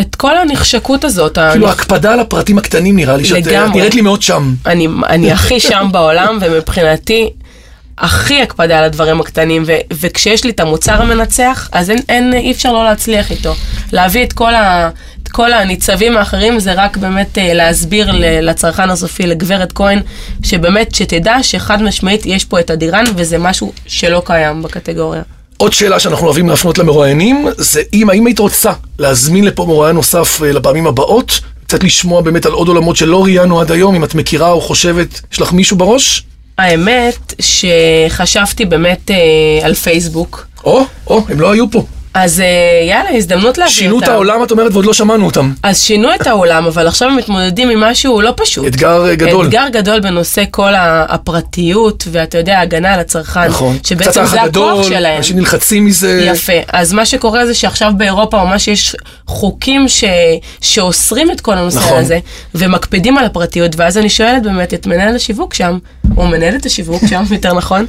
את 0.00 0.14
כל 0.14 0.36
הנחשקות 0.36 1.04
הזאת, 1.04 1.38
כאילו 1.52 1.66
הנ- 1.66 1.72
הקפדה 1.72 2.12
על 2.12 2.20
הפרטים 2.20 2.58
הקטנים 2.58 2.96
נראה 2.96 3.16
לי 3.16 3.24
שאת. 3.24 3.46
את 3.46 3.52
נראית 3.74 3.94
לי 3.94 4.00
מאוד 4.00 4.22
שם. 4.22 4.54
אני, 4.66 4.88
אני 5.08 5.32
הכי 5.32 5.60
שם 5.60 5.88
בעולם, 5.92 6.38
ומבחינתי, 6.40 7.30
הכי 7.98 8.42
הקפדה 8.42 8.78
על 8.78 8.84
הדברים 8.84 9.20
הקטנים, 9.20 9.62
ו, 9.66 9.72
וכשיש 10.00 10.44
לי 10.44 10.50
את 10.50 10.60
המוצר 10.60 11.02
המנצח, 11.02 11.68
אז 11.72 11.90
אין, 11.90 11.98
אין, 12.08 12.34
אי 12.34 12.52
אפשר 12.52 12.72
לא 12.72 12.84
להצליח 12.84 13.30
איתו. 13.30 13.54
להביא 13.92 14.24
את 14.24 14.32
כל, 14.32 14.54
ה, 14.54 14.90
את 15.22 15.28
כל 15.28 15.52
הניצבים 15.52 16.16
האחרים, 16.16 16.60
זה 16.60 16.72
רק 16.72 16.96
באמת 16.96 17.38
אה, 17.38 17.54
להסביר 17.54 18.12
ל- 18.12 18.50
לצרכן 18.50 18.90
הסופי, 18.90 19.26
לגברת 19.26 19.72
כהן, 19.72 20.00
שבאמת, 20.42 20.94
שתדע 20.94 21.42
שחד 21.42 21.82
משמעית 21.82 22.26
יש 22.26 22.44
פה 22.44 22.60
את 22.60 22.70
הדירן, 22.70 23.04
וזה 23.16 23.38
משהו 23.38 23.72
שלא 23.86 24.22
קיים 24.24 24.62
בקטגוריה. 24.62 25.22
עוד 25.56 25.72
שאלה 25.72 26.00
שאנחנו 26.00 26.26
אוהבים 26.26 26.48
להפנות 26.48 26.78
למרואיינים, 26.78 27.48
זה 27.56 27.82
אם 27.92 28.10
האם 28.10 28.26
היית 28.26 28.38
רוצה 28.38 28.72
להזמין 28.98 29.44
לפה 29.44 29.64
מרואיין 29.64 29.96
נוסף 29.96 30.42
אה, 30.42 30.52
לפעמים 30.52 30.86
הבאות, 30.86 31.40
קצת 31.66 31.84
לשמוע 31.84 32.20
באמת 32.20 32.46
על 32.46 32.52
עוד 32.52 32.68
עולמות 32.68 32.96
שלא 32.96 33.24
ראיינו 33.24 33.60
עד 33.60 33.72
היום, 33.72 33.94
אם 33.94 34.04
את 34.04 34.14
מכירה 34.14 34.50
או 34.50 34.60
חושבת, 34.60 35.20
יש 35.32 35.40
לך 35.40 35.52
מישהו 35.52 35.76
בראש? 35.76 36.22
האמת 36.58 37.34
שחשבתי 37.40 38.64
באמת 38.64 39.10
אה, 39.10 39.16
על 39.62 39.74
פייסבוק, 39.74 40.46
או, 40.64 40.84
או, 41.06 41.24
הם 41.28 41.40
לא 41.40 41.50
היו 41.52 41.70
פה. 41.70 41.84
אז 42.16 42.40
אה, 42.40 42.46
יאללה, 42.88 43.16
הזדמנות 43.16 43.58
להביא 43.58 43.72
שינו 43.72 43.98
את 43.98 44.02
אותם. 44.02 44.12
העולם, 44.12 44.42
את 44.42 44.50
אומרת, 44.50 44.72
ועוד 44.72 44.84
לא 44.84 44.92
שמענו 44.92 45.26
אותם. 45.26 45.52
אז 45.62 45.80
שינו 45.80 46.14
את 46.14 46.26
העולם, 46.26 46.66
אבל 46.66 46.86
עכשיו 46.86 47.08
הם 47.08 47.16
מתמודדים 47.16 47.70
עם 47.70 47.80
משהו 47.80 48.20
לא 48.20 48.32
פשוט. 48.36 48.66
אתגר 48.66 49.06
אה, 49.06 49.14
גדול. 49.14 49.46
אתגר 49.46 49.64
גדול 49.72 50.00
בנושא 50.00 50.44
כל 50.50 50.72
הפרטיות, 51.08 52.04
ואתה 52.10 52.38
יודע, 52.38 52.58
ההגנה 52.58 52.94
על 52.94 53.00
הצרכן. 53.00 53.48
נכון. 53.48 53.78
שבעצם 53.84 54.12
זה 54.12 54.20
הכוח 54.20 54.44
הגדול, 54.44 54.84
שלהם. 54.84 55.16
אנשים 55.16 55.36
נלחצים 55.36 55.84
מזה. 55.84 56.22
יפה. 56.26 56.52
אז 56.72 56.92
מה 56.92 57.06
שקורה 57.06 57.46
זה 57.46 57.54
שעכשיו 57.54 57.92
באירופה 57.96 58.44
ממש 58.44 58.68
יש 58.68 58.96
חוקים 59.26 59.88
ש... 59.88 60.04
שאוסרים 60.60 61.30
את 61.30 61.40
כל 61.40 61.52
הנושא 61.52 61.78
נכון. 61.78 61.98
הזה, 61.98 62.18
ומקפידים 62.54 63.18
על 63.18 63.24
הפרטיות, 63.24 63.72
ואז 63.76 63.98
אני 63.98 64.10
שואלת 64.10 64.42
באמת 64.42 64.74
את 64.74 64.86
מנהל 64.86 65.16
השיווק 65.16 65.54
שם, 65.54 65.78
או 66.16 66.26
מנהלת 66.26 66.66
השיווק 66.66 67.02
שם, 67.06 67.24
יותר 67.34 67.52
נכון, 67.54 67.86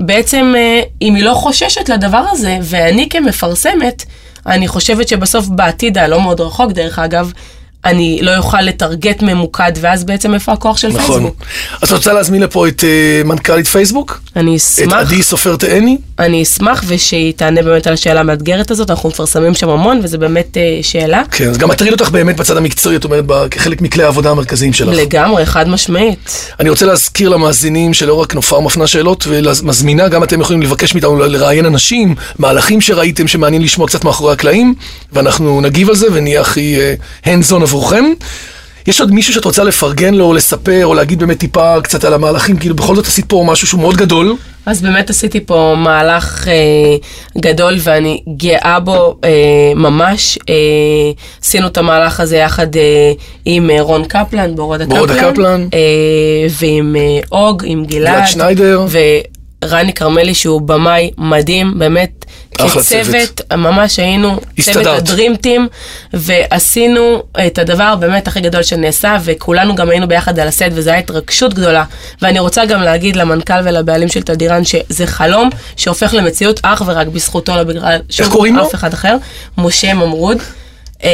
בעצם 0.00 0.54
אה, 0.56 0.80
אם 1.02 1.14
היא 1.14 1.24
לא 1.24 1.34
חוששת 1.34 1.88
לדבר 1.88 2.24
הזה, 2.30 2.58
ואני 2.62 3.08
כמפרסמת, 3.08 4.04
אני 4.46 4.68
חושבת 4.68 5.08
שבסוף 5.08 5.46
בעתיד 5.48 5.98
הלא 5.98 6.20
מאוד 6.20 6.40
רחוק, 6.40 6.72
דרך 6.72 6.98
אגב, 6.98 7.32
אני 7.84 8.18
לא 8.22 8.36
אוכל 8.36 8.60
לטרגט 8.60 9.22
ממוקד, 9.22 9.72
ואז 9.80 10.04
בעצם 10.04 10.34
איפה 10.34 10.52
הכוח 10.52 10.76
של 10.76 10.88
נכון. 10.88 11.00
פייסבוק? 11.00 11.44
אז 11.82 11.88
את 11.88 11.96
רוצה 11.96 12.12
להזמין 12.12 12.42
לפה 12.42 12.68
את 12.68 12.84
אה, 12.84 13.22
מנכ"לית 13.24 13.66
פייסבוק? 13.66 14.20
אני 14.36 14.56
את 14.56 14.56
אשמח. 14.56 14.92
עדי 14.92 15.22
סופר 15.22 15.56
תאני? 15.56 15.98
אני 16.18 16.42
אשמח 16.42 16.84
ושהיא 16.86 17.32
תענה 17.36 17.62
באמת 17.62 17.86
על 17.86 17.92
השאלה 17.92 18.20
המאתגרת 18.20 18.70
הזאת, 18.70 18.90
אנחנו 18.90 19.08
מפרסמים 19.08 19.54
שם 19.54 19.68
המון 19.68 20.00
וזה 20.02 20.18
באמת 20.18 20.56
אה, 20.56 20.78
שאלה. 20.82 21.22
כן, 21.30 21.48
אז 21.48 21.58
גם 21.58 21.68
מטריד 21.68 21.92
אותך 21.92 22.08
באמת 22.08 22.36
בצד 22.36 22.56
המקצועי, 22.56 22.96
את 22.96 23.04
אומרת, 23.04 23.24
כחלק 23.50 23.82
מכלי 23.82 24.02
העבודה 24.02 24.30
המרכזיים 24.30 24.72
שלך. 24.72 24.96
לגמרי, 24.96 25.46
חד 25.46 25.68
משמעית. 25.68 26.52
אני 26.60 26.70
רוצה 26.70 26.86
להזכיר 26.86 27.28
למאזינים 27.28 27.94
שלא 27.94 28.14
רק 28.14 28.34
נופר 28.34 28.60
מפנה 28.60 28.86
שאלות 28.86 29.24
ומזמינה, 29.28 30.08
גם 30.08 30.22
אתם 30.22 30.40
יכולים 30.40 30.62
לבקש 30.62 30.94
מאיתנו 30.94 31.16
לראיין 31.16 31.66
אנשים, 31.66 32.14
מהלכים 32.38 32.80
שראיתם 32.80 33.28
שמעניין 33.28 33.62
לשמוע 33.62 33.86
קצת 33.86 34.04
מאחורי 34.04 34.32
הקלעים, 34.32 34.74
ואנחנו 35.12 35.60
נגיב 35.60 35.88
על 35.88 35.96
זה 35.96 36.06
ונהיה 36.12 36.40
הכי 36.40 36.76
uh, 37.24 37.26
עבורכם. 37.70 38.04
יש 38.86 39.00
עוד 39.00 39.12
מישהו 39.12 39.34
שאת 39.34 39.44
רוצה 39.44 39.64
לפרגן 39.64 40.14
לו, 40.14 40.24
או 40.24 40.34
לספר, 40.34 40.86
או 40.86 40.94
להגיד 40.94 41.18
באמת 41.18 41.38
טיפה 41.38 41.80
קצת 41.82 42.04
על 42.04 42.14
המהלכים, 42.14 42.56
כאילו 42.56 42.74
בכל 42.74 42.96
זאת 42.96 43.06
עשית 43.06 43.24
פה 43.28 43.44
משהו 43.46 43.66
שהוא 43.66 43.80
מאוד 43.80 43.96
גדול. 43.96 44.36
אז 44.66 44.82
באמת 44.82 45.10
עשיתי 45.10 45.40
פה 45.40 45.74
מהלך 45.78 46.48
אה, 46.48 46.52
גדול 47.38 47.76
ואני 47.80 48.22
גאה 48.36 48.80
בו 48.80 49.16
אה, 49.24 49.30
ממש. 49.76 50.38
אה, 50.48 50.54
עשינו 51.42 51.66
את 51.66 51.78
המהלך 51.78 52.20
הזה 52.20 52.36
יחד 52.36 52.76
אה, 52.76 53.12
עם 53.44 53.70
אה, 53.70 53.80
רון 53.82 54.04
קפלן, 54.04 54.56
בורודה 54.56 54.84
קפלן. 54.84 54.96
בורודה 54.96 55.32
קפלן. 55.32 55.68
אה, 55.74 56.46
ועם 56.60 56.96
אה, 56.96 57.38
אוג, 57.38 57.62
עם 57.66 57.84
גלעד. 57.84 58.14
גלעד 58.14 58.26
שניידר. 58.28 58.86
ורני 59.64 59.92
כרמלי 59.92 60.34
שהוא 60.34 60.60
במאי 60.60 61.10
מדהים, 61.18 61.78
באמת. 61.78 62.24
כצוות, 62.68 63.40
ממש 63.56 63.98
היינו 63.98 64.36
צוות 64.36 64.58
הסתדרת. 64.58 64.98
הדרימטים, 64.98 65.68
ועשינו 66.12 67.22
את 67.46 67.58
הדבר 67.58 67.96
באמת 67.96 68.28
הכי 68.28 68.40
גדול 68.40 68.62
שנעשה, 68.62 69.18
וכולנו 69.24 69.74
גם 69.74 69.90
היינו 69.90 70.08
ביחד 70.08 70.38
על 70.38 70.48
הסט, 70.48 70.66
וזו 70.72 70.90
הייתה 70.90 71.12
התרגשות 71.12 71.54
גדולה. 71.54 71.84
ואני 72.22 72.38
רוצה 72.38 72.66
גם 72.66 72.82
להגיד 72.82 73.16
למנכ"ל 73.16 73.60
ולבעלים 73.64 74.08
של 74.08 74.22
תדירן, 74.22 74.64
שזה 74.64 75.06
חלום 75.06 75.50
שהופך 75.76 76.14
למציאות 76.14 76.60
אך 76.62 76.82
ורק 76.86 77.06
בזכותו, 77.06 77.56
לא 77.56 77.62
בגלל 77.62 78.00
שום? 78.10 78.58
אף 78.58 78.74
אחד 78.74 78.92
אחר, 78.92 79.16
משה 79.58 79.94
ממרוד. 79.94 80.38
אה, 81.04 81.10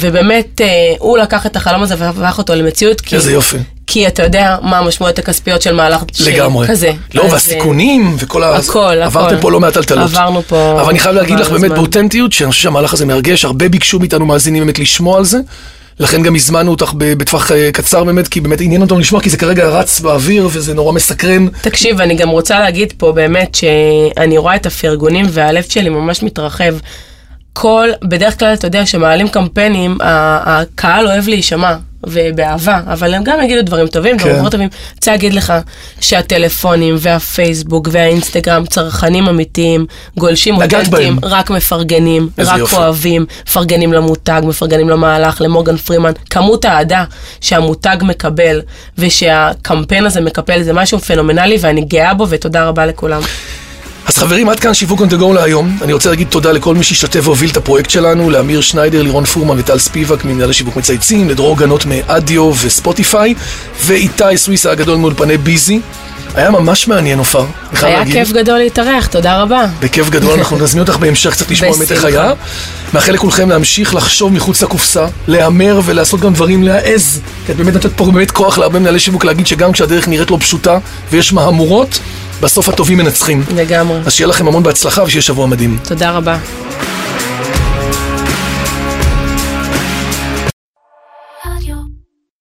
ובאמת, 0.00 0.60
אה, 0.60 0.66
הוא 0.98 1.18
לקח 1.18 1.46
את 1.46 1.56
החלום 1.56 1.82
הזה 1.82 1.94
והפך 1.98 2.38
אותו 2.38 2.54
למציאות. 2.54 3.00
כי- 3.00 3.16
איזה 3.16 3.32
יופי. 3.32 3.56
כי 3.86 4.06
אתה 4.06 4.22
יודע 4.22 4.56
מה 4.62 4.78
המשמעויות 4.78 5.18
הכספיות 5.18 5.62
של 5.62 5.74
מהלך 5.74 6.02
ש- 6.12 6.20
לגמרי. 6.20 6.68
כזה. 6.68 6.92
לא, 7.14 7.22
אה, 7.22 7.32
והסיכונים 7.32 8.16
וכל 8.18 8.42
ה... 8.42 8.56
הכל, 8.56 8.80
הכל. 8.80 9.02
עברתם 9.02 9.36
פה 9.40 9.50
לא 9.50 9.60
מעט 9.60 9.74
טלטלות. 9.74 10.04
עברנו 10.10 10.42
פה 10.42 10.78
אבל 10.80 10.90
אני 10.90 10.98
חייב 10.98 11.14
להגיד 11.14 11.38
לך 11.40 11.50
באמת. 11.50 11.70
באותנטיות, 11.72 12.32
שאני 12.32 12.50
חושב 12.50 12.62
שהמהלך 12.62 12.92
הזה 12.92 13.06
מרגש, 13.06 13.44
הרבה 13.44 13.68
ביקשו 13.68 13.98
מאיתנו 13.98 14.26
מאזינים 14.26 14.62
באמת 14.64 14.78
לשמוע 14.78 15.18
על 15.18 15.24
זה. 15.24 15.38
לכן 16.00 16.22
גם 16.22 16.34
הזמנו 16.34 16.70
אותך 16.70 16.92
בטווח 16.96 17.52
אה, 17.52 17.70
קצר 17.72 18.04
באמת, 18.04 18.28
כי 18.28 18.40
באמת 18.40 18.60
עניין 18.60 18.82
אותנו 18.82 18.98
לשמוע, 18.98 19.20
כי 19.22 19.30
זה 19.30 19.36
כרגע 19.36 19.68
רץ 19.68 20.00
באוויר 20.00 20.48
וזה 20.52 20.74
נורא 20.74 20.92
מסקרן. 20.92 21.46
תקשיב, 21.60 22.00
אני 22.00 22.14
גם 22.14 22.28
רוצה 22.28 22.60
להגיד 22.60 22.92
פה 22.98 23.12
באמת 23.12 23.54
שאני 23.54 24.38
רואה 24.38 24.56
את 24.56 24.66
הפרגונים 24.66 25.26
והלב 25.30 25.64
שלי 25.68 25.88
ממש 25.88 26.22
מתרחב. 26.22 26.74
כל, 27.52 27.88
בדרך 28.02 28.38
כלל 28.38 28.54
אתה 28.54 28.66
יודע 28.66 28.86
שמעלים 28.86 29.28
קמפיינים, 29.28 29.98
הקהל 30.00 31.06
אוהב 31.06 31.28
להישמע, 31.28 31.76
ובאהבה, 32.06 32.80
אבל 32.86 33.14
הם 33.14 33.24
גם 33.24 33.42
יגידו 33.42 33.62
דברים 33.62 33.86
טובים, 33.86 34.18
כן. 34.18 34.32
דברים 34.32 34.50
טובים. 34.50 34.68
רוצה 34.94 35.10
להגיד 35.10 35.34
לך 35.34 35.52
שהטלפונים 36.00 36.96
והפייסבוק 36.98 37.88
והאינסטגרם 37.92 38.66
צרכנים 38.66 39.28
אמיתיים, 39.28 39.86
גולשים 40.18 40.54
אותנטיים. 40.56 41.18
רק 41.22 41.50
מפרגנים, 41.50 42.28
רק 42.38 42.58
יופי. 42.58 42.76
אוהבים, 42.76 43.26
מפרגנים 43.46 43.92
למותג, 43.92 44.42
מפרגנים 44.44 44.88
למהלך, 44.88 45.40
למורגן 45.40 45.76
פרימן. 45.76 46.12
כמות 46.30 46.64
האהדה 46.64 47.04
שהמותג 47.40 47.96
מקבל 48.02 48.60
ושהקמפיין 48.98 50.06
הזה 50.06 50.20
מקבל 50.20 50.62
זה 50.62 50.72
משהו 50.72 50.98
פנומנלי 50.98 51.58
ואני 51.60 51.80
גאה 51.84 52.14
בו 52.14 52.26
ותודה 52.28 52.64
רבה 52.64 52.86
לכולם. 52.86 53.20
אז 54.10 54.18
חברים, 54.18 54.48
עד 54.48 54.60
כאן 54.60 54.74
שיווק 54.74 55.00
the 55.00 55.20
go 55.20 55.34
להיום. 55.34 55.78
אני 55.82 55.92
רוצה 55.92 56.10
להגיד 56.10 56.28
תודה 56.28 56.52
לכל 56.52 56.74
מי 56.74 56.84
שהשתתף 56.84 57.20
והוביל 57.24 57.50
את 57.50 57.56
הפרויקט 57.56 57.90
שלנו, 57.90 58.30
לאמיר 58.30 58.60
שניידר, 58.60 59.02
לירון 59.02 59.24
פורמן 59.24 59.58
וטל 59.58 59.78
ספיבק 59.78 60.24
ממנהלי 60.24 60.52
שיווק 60.52 60.76
מצייצים, 60.76 61.28
לדרור 61.28 61.58
גנות 61.58 61.86
מאדיו 61.86 62.52
וספוטיפיי, 62.62 63.34
ואיתי 63.84 64.36
סוויסה 64.36 64.70
הגדול 64.70 64.96
מאולפני 64.96 65.36
ביזי. 65.36 65.80
היה 66.34 66.50
ממש 66.50 66.88
מעניין, 66.88 67.18
עופר. 67.18 67.44
היה. 67.82 68.04
כיף 68.06 68.32
גדול 68.32 68.58
להתארח, 68.58 69.06
תודה 69.06 69.42
רבה. 69.42 69.66
בכיף 69.80 70.10
גדול, 70.10 70.38
אנחנו 70.38 70.58
נזמין 70.62 70.80
אותך 70.80 70.96
בהמשך 70.96 71.30
קצת 71.30 71.50
לשמוע 71.50 71.72
באמת 71.72 71.92
איך. 71.92 72.04
היה. 72.04 72.32
מאחל 72.94 73.12
לכולכם 73.12 73.48
להמשיך 73.48 73.94
לחשוב 73.94 74.32
מחוץ 74.32 74.62
לקופסה, 74.62 75.06
להמר 75.28 75.80
ולעשות 75.84 76.20
גם 76.20 76.34
דברים, 76.34 76.62
להעז. 76.62 77.20
כי 77.46 77.52
את 77.52 77.56
באמת 77.56 77.74
נותנת 77.74 77.92
פה 77.96 78.04
באמת 78.04 78.30
כוח 78.30 78.58
להרבה 78.58 78.78
מנהלי 78.78 79.00
שיווק 79.00 79.24
להגיד 79.24 79.46
שגם 79.46 79.72
כשהדרך 79.72 80.08
נראית 80.08 80.30
לא 80.30 80.36
פשוטה 80.40 80.78
ויש 81.10 81.32
מהמורות, 81.32 82.00
בסוף 82.40 82.68
הטובים 82.68 82.98
מנצחים. 82.98 83.44
לגמרי. 83.56 83.98
אז 84.06 84.12
שיהיה 84.12 84.28
לכם 84.28 84.48
המון 84.48 84.62
בהצלחה 84.62 85.02
ושיהיה 85.02 85.22
שבוע 85.22 85.46
מדהים. 85.46 85.78
תודה 85.84 86.10
רבה. 86.10 86.38